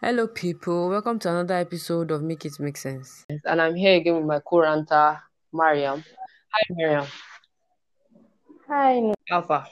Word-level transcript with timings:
Hello, 0.00 0.28
people. 0.28 0.90
Welcome 0.90 1.18
to 1.18 1.28
another 1.28 1.54
episode 1.54 2.12
of 2.12 2.22
Make 2.22 2.44
It 2.44 2.60
Make 2.60 2.76
Sense. 2.76 3.26
And 3.44 3.60
I'm 3.60 3.74
here 3.74 3.96
again 3.96 4.14
with 4.14 4.26
my 4.26 4.38
co-ranter, 4.38 5.20
Mariam. 5.52 6.04
Hi, 6.52 6.60
Mariam. 6.70 7.06
Hi, 8.68 9.12
Alpha. 9.28 9.66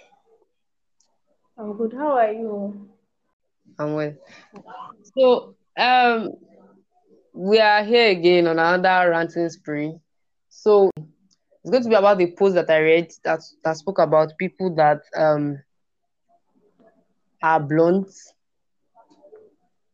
I'm 1.56 1.76
good. 1.76 1.92
How 1.92 2.18
are 2.18 2.32
you? 2.32 2.88
I'm 3.78 3.94
well. 3.94 4.14
So, 5.16 5.54
um, 5.78 6.32
we 7.32 7.60
are 7.60 7.84
here 7.84 8.10
again 8.10 8.48
on 8.48 8.58
another 8.58 9.10
ranting 9.10 9.48
spree. 9.48 9.94
So, 10.48 10.90
it's 10.96 11.70
going 11.70 11.84
to 11.84 11.88
be 11.88 11.94
about 11.94 12.18
the 12.18 12.32
post 12.32 12.56
that 12.56 12.68
I 12.68 12.78
read 12.78 13.12
that 13.22 13.42
that 13.62 13.76
spoke 13.76 14.00
about 14.00 14.36
people 14.38 14.74
that 14.74 15.02
um 15.16 15.62
are 17.44 17.60
blunt, 17.60 18.08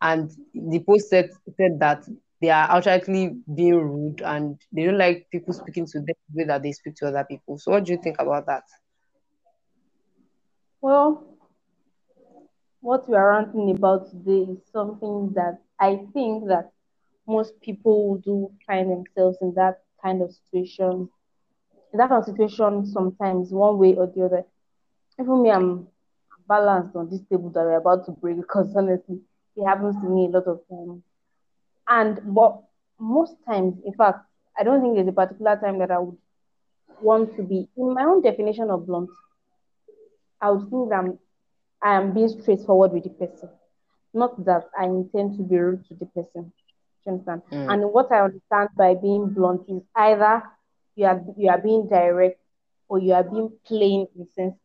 and 0.03 0.31
the 0.55 0.81
post 0.81 1.09
said 1.11 1.31
said 1.57 1.79
that 1.81 2.05
they 2.43 2.51
are 2.51 2.69
outrightly 2.69 3.41
being 3.55 3.77
rude 3.77 4.21
and 4.23 4.61
they 4.73 4.85
don't 4.85 4.99
like 4.99 5.29
people 5.33 5.55
speaking 5.55 5.87
to 5.87 6.01
them 6.01 6.17
the 6.31 6.39
way 6.43 6.45
that 6.47 6.63
they 6.63 6.73
speak 6.73 6.97
to 6.97 7.09
other 7.09 7.25
people. 7.25 7.59
So, 7.59 7.73
what 7.73 7.85
do 7.85 7.93
you 7.93 7.99
think 8.03 8.17
about 8.21 8.47
that? 8.47 8.65
Well, 10.83 11.25
what 12.81 13.09
we 13.09 13.15
are 13.17 13.31
ranting 13.31 13.71
about 13.77 14.11
today 14.11 14.51
is 14.53 14.59
something 14.73 15.33
that 15.35 15.61
I 15.81 15.97
think 16.13 16.49
that 16.49 16.73
most 17.27 17.61
people 17.61 18.17
do 18.25 18.51
find 18.67 18.91
themselves 18.91 19.39
in 19.41 19.55
that 19.55 19.81
kind 20.03 20.23
of 20.23 20.33
situation. 20.33 21.09
In 21.93 21.99
that 21.99 22.09
kind 22.09 22.21
of 22.21 22.27
situation, 22.27 22.87
sometimes 22.87 23.53
one 23.53 23.79
way 23.79 23.95
or 23.95 24.07
the 24.09 24.25
other. 24.25 24.45
Even 25.21 25.43
me, 25.43 25.51
I'm 25.51 25.87
balanced 26.49 26.97
on 26.97 27.09
this 27.11 27.23
table 27.31 27.51
that 27.51 27.65
we're 27.65 27.77
about 27.79 28.05
to 28.07 28.13
break 28.13 28.37
because 28.37 28.75
honestly, 28.77 29.21
it 29.57 29.65
happens 29.65 29.97
to 30.01 30.09
me 30.09 30.27
a 30.27 30.31
lot 30.31 30.47
of 30.47 30.61
times. 30.69 31.03
And 31.89 32.35
but 32.35 32.63
most 32.99 33.35
times, 33.49 33.75
in 33.85 33.93
fact, 33.95 34.21
I 34.59 34.63
don't 34.65 34.81
think 34.81 34.95
there's 34.95 35.09
a 35.09 35.13
particular 35.13 35.57
time 35.57 35.79
that 35.79 35.91
I 35.91 35.99
would 35.99 36.17
want 37.01 37.37
to 37.37 37.43
be 37.43 37.69
in 37.77 37.95
my 37.95 38.05
own 38.05 38.23
definition 38.23 38.71
of 38.71 38.87
blunt. 38.87 39.11
I 40.41 40.51
would 40.51 40.69
think 40.71 40.89
that 40.91 40.99
I'm, 40.99 41.19
I 41.83 41.95
am 41.97 42.13
being 42.13 42.29
straightforward 42.29 42.93
with 42.93 43.05
the 43.05 43.11
person, 43.11 43.49
not 44.15 44.45
that 44.45 44.65
I 44.79 44.85
intend 44.85 45.37
to 45.37 45.43
be 45.43 45.57
rude 45.57 45.87
to 45.89 45.95
the 45.95 46.07
person. 46.07 46.53
Do 47.05 47.07
you 47.07 47.13
understand? 47.13 47.43
Mm. 47.53 47.73
And 47.73 47.93
what 47.93 48.11
I 48.13 48.21
understand 48.23 48.71
by 48.77 48.95
being 48.95 49.29
blunt 49.31 49.63
is 49.69 49.83
either 49.97 50.43
you 50.97 51.07
are 51.07 51.21
you 51.37 51.49
are 51.51 51.59
being 51.61 51.89
direct 51.89 52.41
or 52.89 52.99
you 52.99 53.15
are 53.15 53.25
being 53.25 53.51
plain 53.67 54.07
insensitive. 54.17 54.62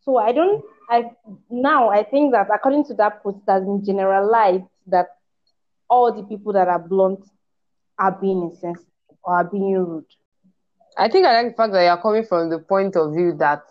So 0.00 0.16
I 0.16 0.32
don't 0.32 0.64
I 0.90 1.10
now 1.50 1.90
I 1.90 2.02
think 2.02 2.32
that 2.32 2.48
according 2.54 2.84
to 2.84 2.94
that 2.94 3.22
post 3.22 3.38
has 3.48 3.62
been 3.64 3.84
generalized 3.84 4.64
that 4.86 5.08
all 5.88 6.12
the 6.12 6.22
people 6.22 6.52
that 6.54 6.68
are 6.68 6.78
blunt 6.78 7.20
are 7.98 8.12
being 8.12 8.42
insensitive 8.42 8.86
or 9.22 9.34
are 9.34 9.44
being 9.44 9.74
rude. 9.74 10.04
I 10.96 11.08
think 11.08 11.26
I 11.26 11.42
like 11.42 11.52
the 11.52 11.56
fact 11.56 11.72
that 11.72 11.82
you 11.82 11.88
are 11.90 12.00
coming 12.00 12.24
from 12.24 12.50
the 12.50 12.58
point 12.58 12.96
of 12.96 13.12
view 13.14 13.34
that 13.38 13.62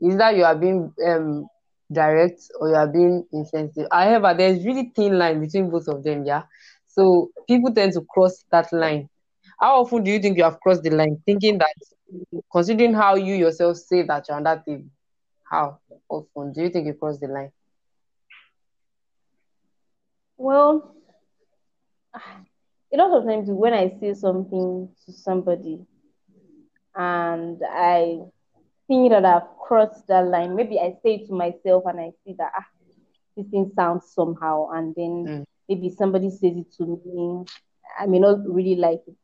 is 0.00 0.16
that 0.16 0.36
you 0.36 0.44
are 0.44 0.56
being 0.56 0.92
um, 1.06 1.46
direct 1.92 2.40
or 2.58 2.68
you 2.70 2.74
are 2.74 2.88
being 2.88 3.24
insensitive. 3.32 3.88
However, 3.90 4.34
there's 4.36 4.64
really 4.64 4.92
thin 4.94 5.18
line 5.18 5.40
between 5.40 5.70
both 5.70 5.88
of 5.88 6.02
them, 6.02 6.24
yeah. 6.24 6.42
So 6.86 7.30
people 7.46 7.72
tend 7.72 7.92
to 7.94 8.02
cross 8.08 8.44
that 8.50 8.72
line. 8.72 9.08
How 9.60 9.80
often 9.80 10.02
do 10.02 10.10
you 10.10 10.18
think 10.18 10.38
you 10.38 10.44
have 10.44 10.60
crossed 10.60 10.82
the 10.82 10.90
line, 10.90 11.22
thinking 11.24 11.58
that, 11.58 11.72
considering 12.50 12.94
how 12.94 13.14
you 13.14 13.34
yourself 13.34 13.76
say 13.76 14.02
that 14.02 14.26
you're 14.28 14.36
on 14.36 14.42
that 14.44 14.64
table, 14.66 14.88
how 15.52 15.80
often 16.08 16.52
do 16.52 16.62
you 16.62 16.70
think 16.70 16.86
you 16.86 16.94
cross 16.94 17.18
the 17.20 17.28
line? 17.28 17.52
Well, 20.38 20.94
a 22.92 22.96
lot 22.96 23.12
of 23.16 23.24
times 23.26 23.48
when 23.50 23.72
I 23.74 23.88
say 24.00 24.14
something 24.14 24.88
to 25.04 25.12
somebody 25.12 25.86
and 26.96 27.60
I 27.70 28.18
think 28.88 29.10
that 29.12 29.24
I've 29.24 29.48
crossed 29.66 30.06
that 30.08 30.26
line, 30.26 30.56
maybe 30.56 30.78
I 30.78 30.92
say 31.02 31.16
it 31.16 31.26
to 31.28 31.34
myself 31.34 31.84
and 31.86 32.00
I 32.00 32.10
see 32.24 32.34
that 32.38 32.52
ah, 32.56 32.64
this 33.36 33.46
thing 33.48 33.70
sounds 33.74 34.12
somehow, 34.14 34.68
and 34.72 34.94
then 34.96 35.30
Mm. 35.30 35.44
maybe 35.68 35.90
somebody 35.90 36.30
says 36.30 36.56
it 36.56 36.72
to 36.78 37.00
me, 37.06 37.44
I 37.98 38.06
may 38.06 38.18
not 38.18 38.38
really 38.46 38.76
like 38.76 39.02
it. 39.06 39.16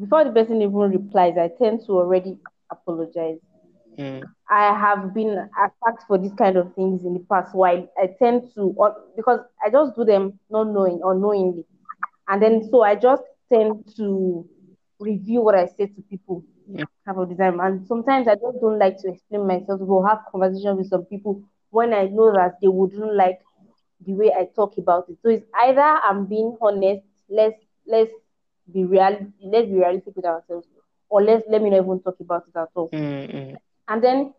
Before 0.00 0.24
the 0.24 0.32
person 0.32 0.62
even 0.62 0.74
replies, 0.90 1.36
I 1.38 1.48
tend 1.48 1.82
to 1.86 1.92
already 1.92 2.38
apologize. 2.70 3.38
Mm. 3.98 4.22
I 4.50 4.66
have 4.78 5.14
been 5.14 5.48
attacked 5.58 6.04
for 6.06 6.18
these 6.18 6.34
kind 6.34 6.56
of 6.56 6.74
things 6.74 7.04
in 7.04 7.14
the 7.14 7.24
past. 7.30 7.54
Why 7.54 7.86
I 7.98 8.08
tend 8.18 8.50
to, 8.54 8.74
or, 8.76 8.94
because 9.16 9.40
I 9.64 9.70
just 9.70 9.94
do 9.96 10.04
them 10.04 10.38
not 10.50 10.68
knowing 10.68 11.00
or 11.02 11.14
knowingly, 11.14 11.64
and 12.28 12.42
then 12.42 12.62
so 12.70 12.82
I 12.82 12.94
just 12.96 13.22
tend 13.52 13.84
to 13.96 14.44
review 15.00 15.42
what 15.42 15.54
I 15.54 15.66
say 15.66 15.86
to 15.86 16.02
people 16.10 16.44
Yeah. 16.66 16.84
of 17.08 17.28
the 17.28 17.34
time. 17.36 17.60
And 17.60 17.86
sometimes 17.86 18.28
I 18.28 18.34
just 18.34 18.60
don't 18.60 18.78
like 18.78 18.98
to 18.98 19.08
explain 19.08 19.46
myself. 19.46 19.80
We'll 19.80 20.06
have 20.06 20.20
conversation 20.30 20.76
with 20.76 20.88
some 20.88 21.04
people 21.06 21.42
when 21.70 21.92
I 21.92 22.04
know 22.06 22.32
that 22.32 22.56
they 22.62 22.68
wouldn't 22.68 23.14
like 23.14 23.38
the 24.06 24.14
way 24.14 24.32
I 24.32 24.48
talk 24.54 24.76
about 24.78 25.08
it. 25.08 25.18
So 25.22 25.28
it's 25.30 25.44
either 25.62 25.80
I'm 25.80 26.26
being 26.26 26.56
honest, 26.60 27.02
let's 27.28 27.56
let's 27.86 28.12
be 28.72 28.84
real, 28.84 29.18
let's 29.42 29.66
be 29.68 29.74
realistic 29.76 30.16
with 30.16 30.26
ourselves, 30.26 30.66
or 31.08 31.22
let's 31.22 31.44
let 31.48 31.62
me 31.62 31.70
not 31.70 31.84
even 31.84 32.00
talk 32.02 32.16
about 32.20 32.44
it 32.48 32.56
at 32.58 32.68
all. 32.74 32.92
Mm, 32.92 33.28
mm. 33.32 33.58
And 33.88 34.02
then 34.02 34.34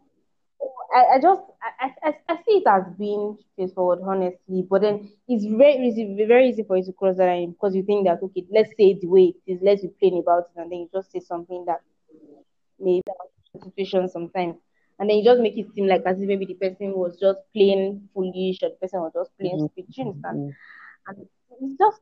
I, 0.96 1.16
I 1.16 1.20
just 1.22 1.42
I, 1.82 1.92
I, 2.10 2.14
I 2.30 2.36
see 2.44 2.62
it 2.64 2.68
as 2.68 2.84
being 2.98 3.38
straightforward, 3.54 4.00
honestly. 4.06 4.66
But 4.70 4.82
then 4.82 5.10
it's 5.28 5.46
very 5.46 5.88
easy, 5.88 6.26
very 6.28 6.50
easy 6.50 6.64
for 6.64 6.78
you 6.78 6.84
to 6.86 6.94
cross 6.94 7.18
that 7.18 7.28
line 7.28 7.52
because 7.52 7.76
you 7.76 7.84
think 7.84 8.06
that 8.08 8.20
okay, 8.24 8.46
let's 8.52 8.70
say 8.72 8.92
it 8.92 9.02
the 9.02 9.08
way 9.08 9.34
it 9.46 9.52
is, 9.54 9.60
let's 9.64 9.82
be 9.82 9.90
plain 10.00 10.20
about 10.22 10.46
it, 10.50 10.60
and 10.62 10.72
then 10.72 10.80
you 10.80 10.90
just 10.94 11.12
say 11.12 11.20
something 11.20 11.64
that 11.68 11.80
may 12.80 13.02
be 13.06 13.12
a 13.56 13.64
situation 13.64 14.08
sometimes. 14.10 14.56
And 15.00 15.10
then 15.10 15.18
you 15.18 15.24
just 15.24 15.42
make 15.42 15.58
it 15.58 15.68
seem 15.74 15.88
like 15.88 16.04
as 16.06 16.20
if 16.22 16.28
maybe 16.28 16.46
the 16.46 16.56
person 16.56 16.94
was 16.96 17.18
just 17.20 17.40
plain 17.54 18.10
foolish 18.14 18.60
or 18.64 18.70
the 18.70 18.78
person 18.82 19.02
was 19.02 19.14
just 19.14 19.32
plain 19.40 19.58
Mhm. 19.58 19.70
stupid. 19.72 19.86
You 19.96 20.04
understand? 20.06 20.38
Mm. 20.38 20.56
And 21.08 21.28
it's 21.62 21.78
just 21.78 22.02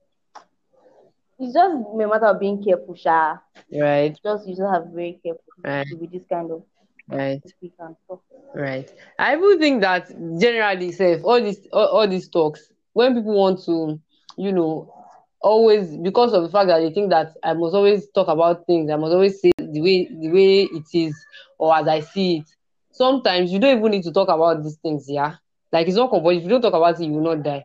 it's 1.40 1.54
just 1.54 1.74
a 1.74 2.08
matter 2.08 2.26
of 2.28 2.40
being 2.40 2.64
careful, 2.64 2.96
Sha. 2.96 3.38
Right, 3.72 4.18
Just 4.24 4.48
you 4.48 4.56
just 4.56 4.72
have 4.74 4.84
to 4.84 4.90
be 4.90 4.96
very 4.96 5.20
careful 5.24 5.54
right, 5.64 5.86
with 6.00 6.12
this 6.12 6.24
kind 6.30 6.52
of 6.52 6.64
right. 7.10 7.42
speak 7.46 7.74
and 7.80 7.96
stuff. 8.06 8.20
Right. 8.56 8.90
I 9.20 9.36
even 9.36 9.60
think 9.60 9.82
that 9.82 10.08
generally, 10.40 10.92
safe 10.92 11.22
all 11.24 11.42
these 11.42 11.68
all, 11.72 11.88
all 11.88 12.08
these 12.08 12.30
talks, 12.30 12.72
when 12.94 13.16
people 13.16 13.34
want 13.36 13.64
to, 13.66 14.00
you 14.38 14.52
know, 14.52 14.94
always 15.42 15.96
because 15.98 16.34
of 16.34 16.44
the 16.44 16.50
fact 16.50 16.68
that 16.68 16.80
they 16.80 16.92
think 16.92 17.10
that 17.12 17.34
I 17.44 17.54
must 17.54 17.76
always 17.76 18.10
talk 18.12 18.28
about 18.28 18.66
things, 18.66 18.90
I 18.92 18.96
must 18.96 19.14
always 19.14 19.40
say 19.42 19.52
the 19.58 19.82
way 19.82 20.08
the 20.10 20.30
way 20.30 20.64
it 20.64 20.86
is 20.94 21.16
or 21.58 21.76
as 21.76 21.88
I 21.88 22.00
see 22.02 22.38
it. 22.38 22.46
Sometimes 22.92 23.52
you 23.52 23.60
don't 23.60 23.78
even 23.78 23.92
need 23.92 24.04
to 24.04 24.12
talk 24.12 24.30
about 24.30 24.64
these 24.64 24.78
things, 24.78 25.06
yeah. 25.08 25.36
Like 25.72 25.88
it's 25.88 25.98
not 25.98 26.10
compulsory. 26.10 26.38
If 26.38 26.44
you 26.44 26.50
don't 26.50 26.62
talk 26.62 26.74
about 26.74 27.00
it, 27.00 27.06
you 27.06 27.14
will 27.14 27.36
not 27.36 27.44
die. 27.44 27.64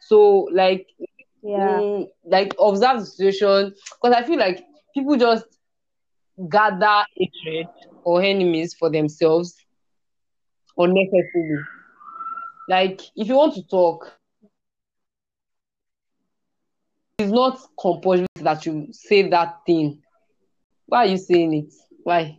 So 0.00 0.48
like 0.52 0.86
Yeah. 1.42 1.82
mm, 1.82 2.08
like 2.24 2.54
observe 2.60 3.00
the 3.00 3.06
situation 3.06 3.74
because 4.02 4.16
I 4.16 4.22
feel 4.24 4.38
like 4.38 4.64
people 4.94 5.16
just 5.16 5.44
gather 6.50 7.04
hatred 7.16 7.66
or 8.04 8.22
enemies 8.22 8.74
for 8.74 8.90
themselves 8.90 9.56
unnecessarily. 10.78 11.64
Like, 12.68 13.00
if 13.16 13.28
you 13.28 13.36
want 13.36 13.54
to 13.54 13.62
talk, 13.66 14.06
it's 17.18 17.30
not 17.30 17.58
compulsory 17.80 18.26
that 18.42 18.64
you 18.66 18.88
say 18.92 19.28
that 19.28 19.60
thing. 19.66 20.02
Why 20.86 20.98
are 21.04 21.06
you 21.06 21.16
saying 21.18 21.54
it? 21.54 21.72
Why? 22.02 22.38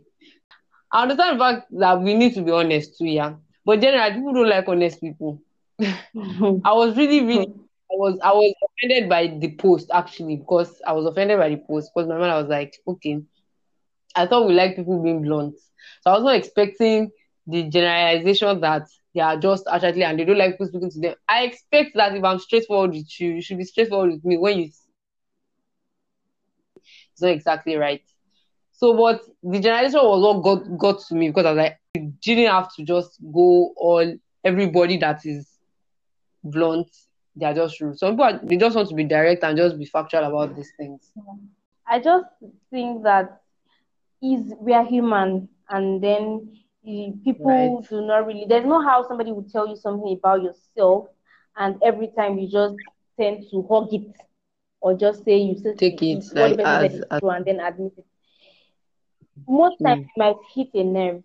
I 0.92 1.02
understand 1.02 1.36
the 1.36 1.44
fact 1.44 1.66
that 1.78 2.00
we 2.00 2.14
need 2.14 2.34
to 2.34 2.42
be 2.42 2.52
honest 2.52 2.98
too, 2.98 3.06
yeah. 3.06 3.34
But 3.64 3.80
generally, 3.80 4.14
people 4.14 4.34
don't 4.34 4.48
like 4.48 4.68
honest 4.68 5.00
people. 5.00 5.40
I 5.80 6.72
was 6.72 6.96
really, 6.96 7.22
really, 7.22 7.46
I 7.90 7.94
was, 7.94 8.18
I 8.22 8.32
was 8.32 8.54
offended 8.68 9.08
by 9.08 9.26
the 9.38 9.56
post 9.56 9.90
actually 9.92 10.36
because 10.36 10.80
I 10.86 10.92
was 10.92 11.06
offended 11.06 11.38
by 11.38 11.50
the 11.50 11.56
post 11.56 11.90
because 11.94 12.08
my 12.08 12.18
mind 12.18 12.34
was 12.34 12.48
like, 12.48 12.74
okay, 12.88 13.20
I 14.16 14.26
thought 14.26 14.46
we 14.48 14.54
like 14.54 14.76
people 14.76 15.02
being 15.02 15.22
blunt, 15.22 15.54
so 16.02 16.10
I 16.10 16.14
was 16.14 16.24
not 16.24 16.36
expecting 16.36 17.10
the 17.46 17.64
generalization 17.64 18.60
that 18.60 18.88
they 19.14 19.20
are 19.20 19.36
just 19.38 19.66
actually 19.70 20.04
and 20.04 20.18
they 20.18 20.24
don't 20.24 20.38
like 20.38 20.52
people 20.52 20.66
speaking 20.66 20.90
to 20.90 21.00
them. 21.00 21.14
I 21.28 21.44
expect 21.44 21.92
that 21.96 22.14
if 22.16 22.24
I'm 22.24 22.38
straightforward 22.38 22.92
with 22.92 23.20
you, 23.20 23.34
you 23.34 23.42
should 23.42 23.58
be 23.58 23.64
straightforward 23.64 24.12
with 24.12 24.24
me 24.24 24.36
when 24.38 24.58
you. 24.58 24.70
It's 27.12 27.22
not 27.22 27.30
exactly 27.30 27.76
right. 27.76 28.02
So, 28.72 28.94
but 28.96 29.22
the 29.42 29.60
generalization 29.60 30.00
was 30.02 30.22
what 30.22 30.42
got 30.42 30.78
got 30.78 31.00
to 31.08 31.14
me 31.14 31.28
because 31.28 31.46
I 31.46 31.52
was 31.52 31.58
like, 31.58 31.78
you 31.94 32.12
didn't 32.22 32.50
have 32.50 32.74
to 32.76 32.84
just 32.84 33.18
go 33.32 33.72
all 33.76 34.14
everybody 34.44 34.98
that 34.98 35.24
is 35.24 35.48
blunt. 36.44 36.88
They 37.36 37.46
are 37.46 37.54
just 37.54 37.80
rude. 37.80 37.98
Some 37.98 38.12
people 38.12 38.24
are, 38.26 38.40
they 38.42 38.56
just 38.56 38.76
want 38.76 38.88
to 38.90 38.94
be 38.94 39.04
direct 39.04 39.44
and 39.44 39.56
just 39.56 39.78
be 39.78 39.86
factual 39.86 40.24
about 40.24 40.56
these 40.56 40.72
things. 40.78 41.12
I 41.86 42.00
just 42.00 42.26
think 42.70 43.02
that 43.04 43.40
is 44.22 44.54
we 44.60 44.72
are 44.72 44.84
human, 44.84 45.48
and 45.68 46.02
then 46.02 46.48
people 47.24 47.38
Right. 47.38 47.76
do 47.90 48.00
not 48.06 48.26
really. 48.26 48.46
There's 48.48 48.66
no 48.66 48.80
how 48.82 49.06
somebody 49.06 49.32
will 49.32 49.48
tell 49.50 49.66
you 49.68 49.76
something 49.76 50.16
about 50.18 50.42
yourself, 50.42 51.08
and 51.56 51.76
every 51.82 52.08
time 52.16 52.38
you 52.38 52.48
just 52.48 52.76
tend 53.18 53.44
to 53.50 53.62
hug 53.70 53.92
it 53.92 54.08
or 54.80 54.94
just 54.94 55.24
say 55.24 55.36
you 55.38 55.54
said 55.56 55.78
Take 55.78 56.02
it, 56.02 56.24
like, 56.34 56.58
as- 56.64 56.92
is 56.92 57.02
as- 57.10 57.20
and 57.22 57.44
then 57.46 57.60
admit 57.60 57.92
it. 57.98 58.04
Most 59.48 59.78
hmm. 59.78 59.84
times 59.84 60.00
it 60.14 60.18
might 60.18 60.36
hit 60.54 60.68
a 60.74 60.84
nerve. 60.84 61.22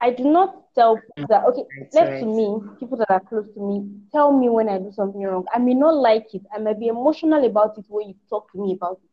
I 0.00 0.10
do 0.10 0.24
not 0.24 0.72
tell 0.74 0.98
people 0.98 1.26
that 1.28 1.44
okay, 1.46 1.64
That's 1.78 2.00
left 2.00 2.18
right. 2.18 2.20
to 2.20 2.26
me, 2.26 2.60
people 2.78 2.98
that 2.98 3.10
are 3.10 3.20
close 3.20 3.48
to 3.54 3.60
me, 3.60 3.88
tell 4.12 4.32
me 4.32 4.48
when 4.48 4.68
I 4.68 4.78
do 4.78 4.90
something 4.92 5.22
wrong. 5.22 5.46
I 5.54 5.58
may 5.58 5.74
not 5.74 5.94
like 5.94 6.34
it. 6.34 6.42
I 6.54 6.58
may 6.58 6.74
be 6.74 6.88
emotional 6.88 7.44
about 7.44 7.78
it 7.78 7.86
when 7.88 8.08
you 8.08 8.14
talk 8.28 8.50
to 8.52 8.58
me 8.60 8.74
about 8.74 8.98
it. 9.04 9.10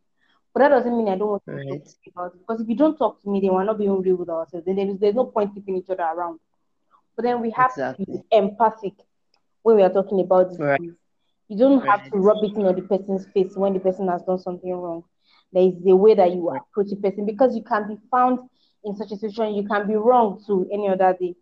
But 0.56 0.62
that 0.62 0.69
doesn't 0.69 0.98
mean 0.98 1.10
I 1.10 1.18
don't 1.18 1.31
want 1.31 1.44
to 1.52 1.60
talk 1.68 1.84
to 1.84 1.92
you. 2.06 2.31
Because 2.40 2.62
if 2.62 2.69
you 2.69 2.78
don't 2.78 2.98
talk 2.98 3.22
to 3.22 3.30
me, 3.30 3.42
then 3.42 3.54
we're 3.54 3.66
not 3.66 3.78
being 3.78 4.02
real 4.02 4.16
with 4.16 4.30
ourselves. 4.30 4.66
Then 4.66 4.78
there's, 4.78 5.00
there's 5.00 5.16
no 5.16 5.25
point 5.25 5.54
keeping 5.54 5.75
each 5.75 5.90
other 5.90 6.04
around. 6.04 6.40
But 7.18 7.24
then 7.24 7.42
we 7.42 7.52
have 7.52 7.75
to 7.75 7.94
be 7.98 8.22
empathic 8.31 8.94
when 9.63 9.75
we 9.75 9.84
are 9.84 9.90
talking 9.92 10.22
about 10.22 10.52
this. 10.52 10.60
Right. 10.60 10.80
You 11.50 11.57
don't 11.57 11.86
have 11.86 12.10
to 12.10 12.18
rub 12.19 12.44
it 12.44 12.56
in 12.56 12.66
on 12.66 12.75
the 12.75 12.84
person's 12.84 13.28
face 13.34 13.57
when 13.57 13.74
the 13.74 13.81
person 13.81 14.07
has 14.07 14.24
done 14.24 14.40
something 14.40 14.74
wrong. 14.74 15.04
There 15.52 15.63
is 15.63 15.74
a 15.86 15.96
way 15.96 16.16
that 16.16 16.31
you 16.31 16.50
approach 16.50 16.92
a 16.94 16.96
person 16.96 17.25
because 17.25 17.56
you 17.56 17.63
can 17.63 17.88
be 17.88 17.98
found 18.10 18.40
in 18.86 18.96
such 18.96 19.12
a 19.12 19.18
situation, 19.18 19.56
you 19.56 19.68
can 19.68 19.88
be 19.88 19.96
wrong 19.96 20.42
too 20.48 20.69
any 20.72 20.88
other 20.88 21.16
day. 21.19 21.36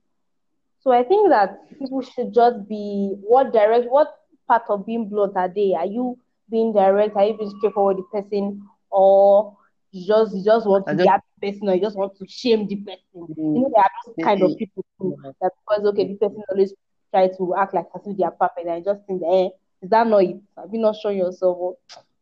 So 0.79 0.91
I 0.91 1.03
think 1.03 1.29
that 1.29 1.69
people 1.79 2.01
should 2.01 2.33
just 2.33 2.67
be 2.67 3.15
what 3.21 3.53
direct 3.53 3.89
what 3.89 4.13
part 4.47 4.63
of 4.69 4.85
being 4.85 5.07
blunt 5.07 5.37
are 5.37 5.49
they? 5.49 5.73
Are 5.73 5.85
you 5.85 6.17
being 6.49 6.73
direct? 6.73 7.15
Are 7.15 7.25
you 7.25 7.37
being 7.37 7.53
straightforward 7.57 7.97
with 7.97 8.05
the 8.11 8.21
person, 8.21 8.67
or 8.93 9.57
you 9.91 10.07
just 10.07 10.35
you 10.35 10.43
just 10.43 10.65
want 10.67 10.87
to 10.87 10.95
be 10.95 11.03
just- 11.03 11.23
the 11.41 11.51
person, 11.51 11.69
or 11.69 11.75
you 11.75 11.81
just 11.81 11.97
want 11.97 12.15
to 12.17 12.25
shame 12.27 12.67
the 12.67 12.75
person? 12.77 13.27
Mm. 13.35 13.55
You 13.55 13.61
know, 13.61 13.71
there 13.73 13.83
are 13.83 13.91
those 14.05 14.15
kind 14.25 14.41
of 14.43 14.51
Mm. 14.51 14.57
people 14.57 14.85
too 14.99 15.15
that 15.41 15.51
because 15.67 15.85
okay, 15.87 16.07
this 16.07 16.17
person 16.19 16.43
always 16.49 16.73
try 17.11 17.27
to 17.27 17.55
act 17.55 17.73
like 17.73 17.85
as 17.95 18.07
if 18.07 18.17
they 18.17 18.23
are 18.23 18.31
perfect, 18.31 18.67
and 18.67 18.71
I 18.71 18.79
just 18.81 19.05
think, 19.07 19.21
eh, 19.23 19.49
is 19.81 19.89
that 19.89 20.07
not 20.07 20.23
it? 20.23 20.37
Have 20.57 20.73
you 20.73 20.79
not 20.79 20.95
shown 20.95 21.17
yourself? 21.17 21.57
Or, 21.59 21.75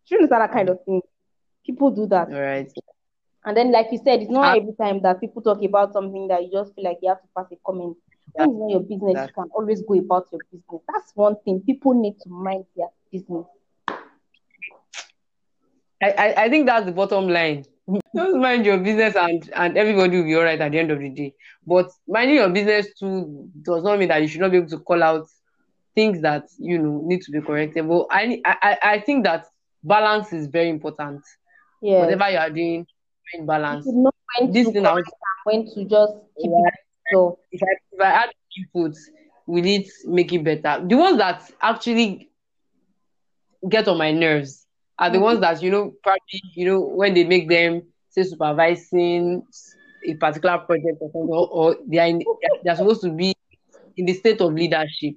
you 0.08 0.18
understand 0.18 0.42
that 0.42 0.52
kind 0.52 0.70
of 0.70 0.84
thing? 0.84 1.02
People 1.66 1.92
do 1.92 2.08
that. 2.08 2.30
Right. 2.30 2.72
And 3.46 3.56
then, 3.56 3.72
like 3.72 3.88
you 3.92 3.98
said, 4.00 4.22
it's 4.22 4.30
not 4.32 4.46
Ah. 4.46 4.58
every 4.58 4.74
time 4.74 5.02
that 5.04 5.20
people 5.22 5.42
talk 5.42 5.64
about 5.64 5.94
something 5.94 6.28
that 6.28 6.44
you 6.44 6.52
just 6.52 6.76
feel 6.76 6.84
like 6.84 6.98
you 7.02 7.10
have 7.10 7.22
to 7.22 7.28
pass 7.36 7.48
a 7.52 7.56
comment. 7.66 7.96
When 8.34 8.50
it's 8.50 8.58
not 8.60 8.70
your 8.70 8.80
business, 8.82 9.28
you 9.28 9.34
can 9.34 9.50
always 9.56 9.82
go 9.84 9.94
about 9.96 10.28
your 10.32 10.42
business. 10.52 10.82
That's 10.92 11.16
one 11.16 11.36
thing. 11.46 11.62
People 11.62 11.94
need 11.94 12.20
to 12.22 12.30
mind 12.30 12.66
their 12.76 12.90
business. 13.12 13.46
I, 16.02 16.12
I, 16.18 16.44
I 16.46 16.50
think 16.50 16.66
that's 16.66 16.86
the 16.86 16.92
bottom 16.92 17.28
line. 17.28 17.64
Just 18.16 18.36
mind 18.36 18.66
your 18.66 18.78
business 18.78 19.16
and, 19.16 19.50
and 19.56 19.78
everybody 19.78 20.18
will 20.18 20.26
be 20.26 20.36
all 20.36 20.44
right 20.44 20.60
at 20.60 20.72
the 20.72 20.80
end 20.80 20.92
of 20.92 21.00
the 21.00 21.10
day. 21.10 21.34
But 21.66 21.90
minding 22.08 22.36
your 22.36 22.50
business 22.50 22.88
too 23.00 23.50
does 23.62 23.84
not 23.84 24.00
mean 24.00 24.10
that 24.10 24.22
you 24.22 24.28
should 24.28 24.42
not 24.42 24.52
be 24.52 24.58
able 24.58 24.70
to 24.70 24.80
call 24.80 25.02
out 25.04 25.28
things 25.96 26.22
that 26.22 26.46
you 26.58 26.78
know 26.80 27.02
need 27.06 27.22
to 27.22 27.32
be 27.32 27.42
corrected. 27.42 27.88
But 27.88 28.08
I 28.12 28.42
I, 28.46 28.78
I- 28.84 29.00
think 29.00 29.24
that 29.26 29.46
balance 29.84 30.34
is 30.34 30.48
very 30.48 30.70
important. 30.70 31.22
Yeah. 31.82 32.00
Whatever 32.02 32.30
you 32.30 32.38
are 32.38 32.50
doing, 32.50 32.86
find 33.34 33.48
balance. 33.48 33.86
You 33.86 33.94
know 33.94 34.12
when 34.40 34.52
This 34.52 34.68
to 34.68 34.74
thing 34.74 34.86
I 34.86 34.94
correct 34.94 35.10
when 35.44 35.66
to 35.66 35.86
just 35.86 36.14
keep 36.42 36.52
Yeah. 36.52 36.68
it 36.68 36.74
so 37.14 37.40
if 37.52 37.62
I 37.64 37.74
if 37.92 38.00
I 38.02 38.06
add 38.24 38.30
inputs, 38.60 38.98
will 39.48 39.66
it 39.66 39.88
make 40.06 40.32
it 40.34 40.44
better? 40.44 40.86
The 40.86 40.96
ones 40.96 41.18
that 41.18 41.50
actually 41.62 42.30
get 43.70 43.88
on 43.88 43.98
my 43.98 44.12
nerves 44.12 44.61
are 45.02 45.10
the 45.10 45.20
ones 45.20 45.40
mm-hmm. 45.40 45.54
that 45.54 45.64
you 45.64 45.72
know 45.72 45.94
probably 46.04 46.42
you 46.54 46.66
know 46.66 46.80
when 46.80 47.14
they 47.14 47.24
make 47.24 47.50
them 47.50 47.82
say 48.10 48.24
supervising 48.24 49.44
a 50.08 50.14
particular 50.14 50.60
project 50.60 50.98
or 51.02 51.10
something, 51.12 51.30
or, 51.30 51.48
or 51.50 51.76
they 51.88 51.98
are 51.98 52.08
in, 52.08 52.24
they're 52.64 52.76
supposed 52.76 53.02
to 53.02 53.12
be 53.12 53.36
in 53.98 54.06
the 54.06 54.14
state 54.14 54.40
of 54.42 54.54
leadership, 54.54 55.16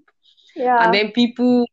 yeah. 0.57 0.85
and 0.85 0.95
then 0.95 1.13
people 1.13 1.67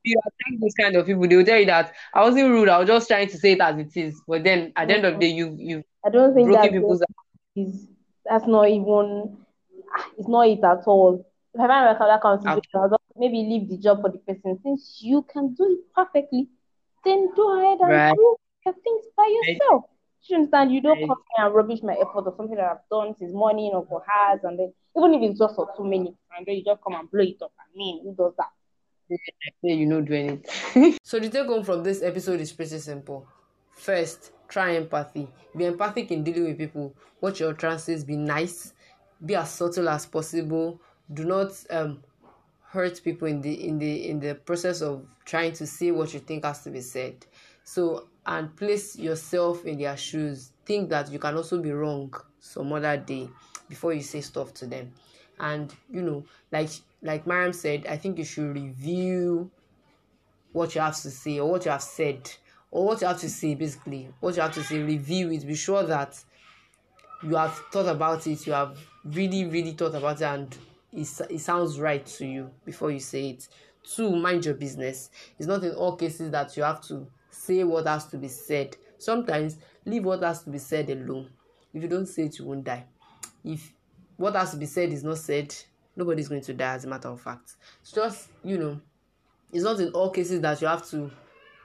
you, 0.05 0.21
attack 0.25 0.61
those 0.61 0.75
kind 0.75 0.97
of 0.97 1.05
people? 1.05 1.27
They 1.29 1.37
will 1.37 1.45
tell 1.45 1.59
you 1.59 1.67
that 1.67 1.93
I 2.15 2.23
wasn't 2.23 2.49
rude. 2.49 2.69
I 2.69 2.79
was 2.79 2.87
just 2.87 3.09
trying 3.09 3.29
to 3.29 3.39
say 3.39 3.53
it 3.53 3.61
as 3.61 3.77
it 3.79 3.97
is. 3.97 4.23
But 4.27 4.45
then 4.45 4.73
at 4.77 4.89
the 4.89 4.95
end 4.95 5.05
of 5.05 5.15
the 5.15 5.21
day, 5.21 5.33
you 5.35 5.55
you 5.59 5.83
I 6.05 6.11
don't 6.11 6.35
think 6.35 6.53
that 6.53 6.71
people's 6.71 7.03
is 7.57 7.87
that's 8.25 8.47
not 8.47 8.69
even 8.69 9.37
it's 10.17 10.29
not 10.29 10.49
it 10.49 10.65
at 10.65 10.87
all. 10.87 11.27
If 11.55 11.61
I 11.61 11.67
find 11.67 11.99
myself 11.99 12.21
that 12.23 12.43
situation, 12.43 12.71
I'll 12.75 12.89
just 12.91 13.03
maybe 13.17 13.39
leave 13.39 13.69
the 13.69 13.79
job 13.79 14.01
for 14.01 14.11
the 14.11 14.19
person. 14.19 14.59
Since 14.63 15.01
you 15.03 15.23
can 15.23 15.55
do 15.55 15.65
it 15.65 15.95
perfectly, 15.95 16.49
then 17.05 17.31
go 17.35 17.59
ahead 17.59 17.79
and 17.81 17.91
Right. 17.91 18.15
do 18.15 18.37
your 18.65 18.75
things 18.75 19.05
by 19.17 19.27
yourself. 19.27 19.85
Do 19.85 19.96
you 20.31 20.37
understand? 20.37 20.73
You 20.73 20.81
don't 20.81 20.99
Right. 20.99 21.09
come 21.09 21.19
here 21.37 21.47
and 21.47 21.55
rubbish 21.55 21.83
my 21.83 21.95
effort 21.95 22.27
or 22.27 22.35
something 22.37 22.57
that 22.57 22.65
I've 22.71 22.89
done 22.91 23.15
since 23.19 23.33
morning 23.33 23.73
or 23.75 23.85
for 23.87 24.03
hours, 24.05 24.41
and 24.45 24.59
then 24.59 24.73
even 24.97 25.15
if 25.15 25.31
it's 25.31 25.39
just 25.39 25.55
for 25.57 25.69
two 25.77 25.85
minutes, 25.85 26.17
and 26.37 26.47
then 26.47 26.57
you 26.57 26.65
just 26.65 26.83
come 26.83 26.95
and 26.95 27.11
blow 27.11 27.23
it 27.23 27.41
up. 27.43 27.53
I 27.59 27.65
mean, 27.77 28.03
who 28.05 28.15
does 28.15 28.33
that? 28.39 28.49
say 29.09 29.73
you 29.75 29.87
know 29.87 30.01
doing 30.01 30.43
it. 30.75 30.99
So 31.05 31.21
the 31.21 31.29
take 31.29 31.47
home 31.47 31.63
from 31.63 31.85
this 31.85 32.03
episode 32.03 32.41
is 32.41 32.53
pretty 32.53 32.79
simple. 32.79 33.27
First, 33.71 34.33
try 34.49 34.75
empathy. 34.75 35.29
Be 35.57 35.67
empathic 35.67 36.11
in 36.11 36.25
dealing 36.25 36.45
with 36.47 36.59
people. 36.59 36.95
Watch 37.21 37.39
your 37.41 37.53
trances. 37.53 38.03
Be 38.05 38.17
nice. 38.17 38.73
Be 39.25 39.37
as 39.37 39.51
subtle 39.51 39.89
as 39.89 40.07
possible. 40.07 40.81
Do 41.13 41.25
not 41.25 41.53
um 41.71 42.03
hurt 42.69 43.01
people 43.05 43.29
in 43.29 43.41
the 43.41 43.67
in 43.69 43.79
the 43.79 44.09
in 44.09 44.19
the 44.19 44.35
process 44.35 44.81
of 44.83 45.07
trying 45.25 45.53
to 45.53 45.67
say 45.67 45.93
what 45.93 46.13
you 46.13 46.19
think 46.21 46.45
has 46.45 46.63
to 46.65 46.71
be 46.71 46.81
said. 46.81 47.25
So 47.63 48.09
and 48.27 48.55
place 48.57 48.97
yourself 48.97 49.65
in 49.65 49.79
their 49.79 49.97
shoes. 49.97 50.53
Think 50.65 50.91
that 50.91 51.11
you 51.11 51.19
can 51.19 51.37
also 51.37 51.61
be 51.61 51.73
wrong 51.73 52.13
some 52.41 52.73
other 52.73 52.97
day 52.97 53.29
before 53.69 53.93
you 53.93 54.03
say 54.03 54.21
stuff 54.21 54.53
to 54.55 54.67
them. 54.67 54.93
And 55.39 55.75
you 55.91 56.03
know, 56.03 56.25
like 56.51 56.71
like 57.03 57.27
Mariam 57.27 57.53
said, 57.53 57.87
I 57.87 57.97
think 57.97 58.19
you 58.19 58.25
should 58.25 58.55
review 58.55 59.51
what 60.53 60.75
you 60.75 60.81
have 60.81 60.97
to 61.03 61.11
say 61.11 61.39
or 61.39 61.51
what 61.51 61.65
you 61.65 61.71
have 61.71 61.83
said 61.83 62.31
or 62.71 62.87
what 62.87 63.01
you 63.01 63.07
have 63.07 63.21
to 63.21 63.29
say 63.29 63.55
basically 63.55 64.09
what 64.21 64.35
you 64.35 64.43
have 64.43 64.55
to 64.55 64.65
say 64.65 64.83
review 64.83 65.31
it 65.31 65.47
be 65.47 65.55
sure 65.55 65.83
that 65.83 66.19
you 67.23 67.37
have 67.37 67.53
thought 67.71 67.87
about 67.87 68.27
it 68.27 68.47
you 68.47 68.55
have 68.55 68.79
really 69.05 69.45
really 69.45 69.73
thought 69.73 69.95
about 69.95 70.21
it 70.21 70.25
and 70.25 70.57
it, 70.93 71.09
it 71.29 71.41
sounds 71.41 71.79
right 71.79 72.07
to 72.07 72.27
you 72.27 72.51
before 72.65 72.91
you 72.91 72.99
say 72.99 73.31
it 73.31 73.49
two 73.83 74.17
mind 74.17 74.47
your 74.47 74.55
business 74.55 75.11
it's 75.39 75.47
not 75.47 75.63
in 75.63 75.73
all 75.73 75.95
cases 75.95 76.31
that 76.31 76.57
you 76.57 76.63
have 76.63 76.81
to 76.81 77.07
say 77.37 77.65
what 77.65 77.87
has 77.87 78.07
to 78.07 78.19
be 78.19 78.29
said. 78.29 78.77
Sometimes 78.99 79.59
leave 79.85 80.05
what 80.05 80.23
has 80.23 80.43
to 80.45 80.51
be 80.51 80.59
said 80.59 80.89
alone. 80.91 81.29
If 81.73 81.83
you 81.83 81.89
don't 81.89 82.07
say 82.07 82.25
it 82.25 82.39
you 82.39 82.47
won't 82.47 82.65
die. 82.65 82.85
If 83.45 83.73
what 84.17 84.35
has 84.35 84.53
to 84.53 84.57
be 84.57 84.67
said 84.67 84.93
is 84.93 85.05
not 85.05 85.19
said 85.19 85.55
nobody's 85.95 86.29
going 86.29 86.43
to 86.43 86.55
die 86.55 86.75
as 86.75 86.85
a 86.85 86.89
matter 86.89 87.09
of 87.09 87.21
fact. 87.21 87.55
It's 87.83 87.93
just 87.93 88.29
you 88.43 88.59
know 88.59 88.81
it's 89.53 89.65
not 89.65 89.81
in 89.81 89.91
all 89.93 90.11
cases 90.11 90.41
that 90.41 90.61
you 90.61 90.67
have 90.67 90.89
to 90.91 91.11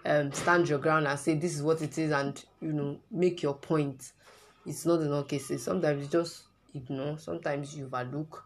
um, 0.06 0.32
stand 0.32 0.68
your 0.70 0.80
ground 0.80 1.08
and 1.08 1.20
say 1.20 1.36
this 1.36 1.56
is 1.56 1.64
what 1.64 1.82
it 1.82 1.98
is 1.98 2.12
and 2.12 2.44
you 2.62 2.74
know 2.74 3.00
make 3.10 3.42
your 3.42 3.56
point. 3.56 4.12
It's 4.66 4.86
not 4.86 5.02
in 5.02 5.12
all 5.12 5.24
cases. 5.24 5.64
Sometimes 5.64 6.04
you 6.04 6.10
just 6.10 6.44
ignore. 6.76 7.18
Sometimes 7.18 7.76
you 7.76 7.86
overlook. 7.86 8.46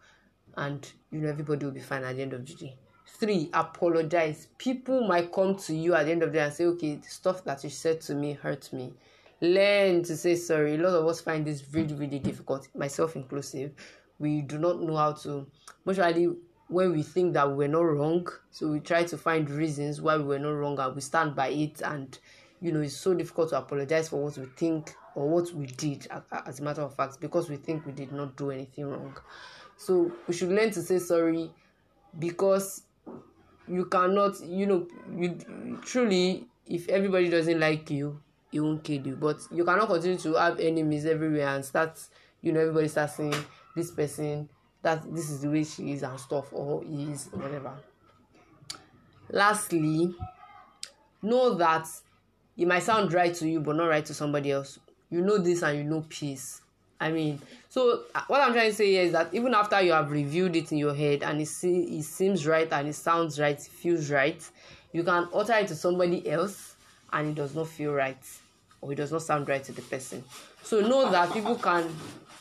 And 0.58 0.89
you 1.12 1.20
know 1.20 1.27
everybody 1.27 1.65
will 1.65 1.74
be 1.74 1.82
fine 1.82 2.05
at 2.05 2.15
the 2.15 2.22
end 2.22 2.32
of 2.32 2.46
the 2.46 2.53
day 2.53 2.77
three 3.20 3.50
apologize. 3.54 4.48
People 4.58 5.08
might 5.08 5.32
come 5.32 5.56
to 5.56 5.76
you 5.76 5.96
at 5.96 6.06
the 6.06 6.12
end 6.12 6.24
of 6.24 6.32
the 6.32 6.40
day 6.40 6.46
and 6.46 6.54
say 6.54 6.66
okay 6.66 6.96
the 6.96 7.08
stuff 7.08 7.44
that 7.44 7.64
you 7.64 7.70
said 7.70 8.02
to 8.02 8.16
me 8.16 8.34
hurt 8.34 8.72
me. 8.74 8.94
Learn 9.42 10.04
to 10.04 10.16
say 10.16 10.36
sorry. 10.36 10.76
A 10.76 10.78
lot 10.78 10.94
of 10.94 11.06
us 11.08 11.22
find 11.22 11.46
this 11.46 11.64
really 11.72 11.94
really 11.94 12.20
difficult 12.20 12.68
myself 12.76 13.16
inclusive. 13.16 13.72
We 14.20 14.42
do 14.42 14.58
not 14.58 14.82
know 14.82 14.96
how 14.96 15.14
to 15.14 15.46
mostly 15.86 16.30
when 16.68 16.92
we 16.94 17.04
think 17.04 17.34
that 17.34 17.52
we're 17.52 17.68
not 17.68 17.84
wrong 17.84 18.28
so 18.50 18.70
we 18.70 18.80
try 18.80 19.04
to 19.04 19.18
find 19.18 19.48
reasons 19.52 20.02
why 20.02 20.18
we 20.18 20.24
were 20.24 20.40
not 20.40 20.50
wrong 20.50 20.80
and 20.80 20.96
we 20.96 21.02
stand 21.02 21.36
by 21.36 21.50
it. 21.50 21.82
And 21.82 22.18
you 22.62 22.72
know 22.72 22.82
it's 22.82 22.98
so 22.98 23.14
difficult 23.14 23.50
to 23.50 23.58
apologize 23.58 24.10
for 24.10 24.24
what 24.24 24.38
we 24.38 24.46
think 24.46 24.96
or 25.16 25.30
what 25.30 25.52
we 25.54 25.68
did 25.68 26.08
as 26.46 26.60
a 26.60 26.64
matter 26.64 26.82
of 26.82 26.96
fact 26.96 27.20
because 27.22 27.50
we 27.50 27.56
think 27.56 27.86
we 27.86 27.92
did 27.92 28.12
not 28.12 28.36
do 28.36 28.52
anything 28.52 28.90
wrong. 28.90 29.16
So 29.78 30.12
we 30.28 30.34
should 30.34 30.50
learn 30.50 30.72
to 30.72 30.82
say 30.82 31.00
sorry 31.00 31.52
because 32.20 32.84
you 33.68 33.86
cannot 33.86 34.40
you 34.42 34.66
know 34.66 34.88
you 35.16 35.80
truly 35.84 36.48
if 36.66 36.88
everybody 36.90 37.30
doesn't 37.30 37.60
like 37.60 37.90
you 37.90 38.20
it 38.52 38.60
won't 38.60 38.84
kill 38.84 39.06
you. 39.06 39.16
But 39.16 39.42
you 39.52 39.66
cannot 39.66 39.88
continue 39.88 40.18
to 40.18 40.34
have 40.36 40.60
enemies 40.60 41.06
everywhere 41.06 41.50
and 41.50 41.64
start 41.64 42.00
you 42.42 42.52
know 42.52 42.60
everybody 42.62 42.88
start 42.88 43.12
saying 43.12 43.36
this 43.76 43.92
person 43.92 44.50
that 44.82 45.04
this 45.14 45.30
is 45.30 45.42
the 45.42 45.50
way 45.50 45.64
she 45.64 45.92
is 45.92 46.04
and 46.04 46.20
stuff 46.20 46.48
or 46.52 46.84
is 46.86 47.30
whatever. 47.32 47.74
Lastly 49.30 50.14
know 51.22 51.56
that 51.56 51.88
it 52.56 52.68
might 52.68 52.84
sound 52.84 53.12
right 53.14 53.34
to 53.36 53.50
you 53.50 53.60
but 53.60 53.76
not 53.76 53.88
right 53.88 54.06
to 54.06 54.14
somebody 54.14 54.52
else. 54.52 54.80
You 55.10 55.22
know 55.22 55.38
this 55.38 55.62
and 55.64 55.78
you 55.78 55.84
know 55.84 56.06
peace 56.08 56.62
i 57.00 57.12
mean 57.12 57.42
so 57.70 58.04
uh, 58.14 58.22
what 58.28 58.42
i'm 58.42 58.54
trying 58.54 58.70
to 58.70 58.75
say 58.75 58.92
here 58.92 59.04
is 59.04 59.12
that 59.12 59.34
even 59.34 59.54
after 59.54 59.82
you 59.82 59.92
have 59.92 60.12
reviewed 60.12 60.56
it 60.56 60.72
in 60.72 60.78
your 60.78 60.96
head 60.96 61.24
and 61.24 61.42
it, 61.42 61.48
see, 61.48 62.00
it 62.00 62.04
seems 62.04 62.48
right 62.48 62.72
and 62.72 62.88
it 62.88 62.94
sounds 62.94 63.40
right 63.40 63.60
it 63.60 63.72
feels 63.72 64.10
right 64.10 64.50
you 64.94 65.04
can 65.04 65.28
utter 65.34 65.54
it 65.54 65.68
to 65.68 65.75
somebody 65.75 66.28
else 66.30 66.75
and 67.12 67.30
it 67.30 67.36
does 67.36 67.54
not 67.54 67.68
feel 67.68 67.92
right 67.92 68.24
or 68.82 68.92
it 68.92 68.96
does 68.96 69.12
not 69.12 69.22
sound 69.22 69.50
right 69.50 69.64
to 69.64 69.72
the 69.72 69.82
person. 69.82 70.24
So 70.64 70.80
know 70.80 71.10
that 71.12 71.34
people 71.34 71.56
can 71.56 71.90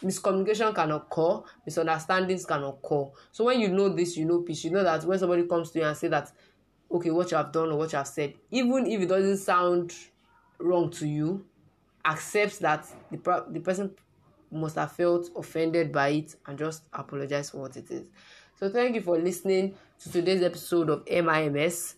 miscommunication 0.04 0.74
can 0.74 0.90
occur 0.90 1.40
misunderstandings 1.64 2.44
can 2.44 2.62
occur. 2.62 3.06
So 3.32 3.44
when 3.44 3.60
you 3.60 3.68
know 3.68 3.88
this 3.88 4.16
you 4.16 4.24
know 4.26 4.40
peace. 4.40 4.64
You 4.64 4.70
know 4.70 4.84
that 4.84 5.04
when 5.04 5.18
somebody 5.18 5.44
comes 5.46 5.70
to 5.72 5.78
you 5.80 5.84
and 5.86 5.96
say 5.96 6.08
that 6.08 6.30
okay 6.92 7.10
what 7.10 7.30
you 7.30 7.36
have 7.36 7.50
done 7.50 7.70
or 7.70 7.78
what 7.78 7.92
you 7.92 7.98
have 7.98 8.06
said 8.06 8.34
even 8.50 8.86
if 8.86 9.00
it 9.00 9.08
doesn't 9.08 9.38
sound 9.38 9.92
wrong 10.58 10.90
to 10.90 11.08
you 11.08 11.44
accept 12.04 12.60
that 12.60 12.86
the, 13.10 13.44
the 13.48 13.60
person 13.60 13.90
must 14.54 14.76
have 14.76 14.92
felt 14.92 15.28
offended 15.36 15.92
by 15.92 16.08
it 16.08 16.36
and 16.46 16.58
just 16.58 16.84
apologize 16.92 17.50
for 17.50 17.58
what 17.58 17.76
it 17.76 17.90
is. 17.90 18.04
So 18.58 18.68
thank 18.68 18.94
you 18.94 19.02
for 19.02 19.18
listening 19.18 19.74
to 20.00 20.12
today's 20.12 20.42
episode 20.42 20.88
of 20.90 21.04
mims 21.08 21.96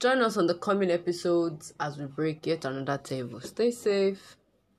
join 0.00 0.22
us 0.22 0.38
on 0.38 0.46
the 0.46 0.54
coming 0.54 0.90
episodes 0.90 1.74
as 1.78 1.98
we 1.98 2.06
break 2.06 2.46
yet 2.46 2.64
another 2.64 2.96
table. 2.96 3.38
Stay 3.40 3.70
safe 3.70 4.36